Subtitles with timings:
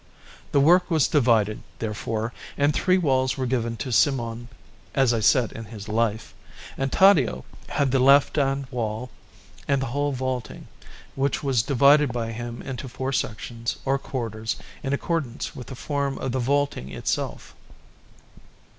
[0.51, 4.47] The work was divided, therefore, and three walls were given to Simone,
[4.95, 6.33] as I said in his Life,
[6.75, 9.11] and Taddeo had the left hand wall
[9.67, 10.67] and the whole vaulting,
[11.13, 16.17] which was divided by him into four sections or quarters in accordance with the form
[16.17, 17.53] of the vaulting itself.